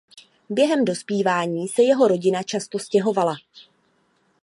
[0.49, 3.35] Během dospívání se jeho rodina často stěhovala.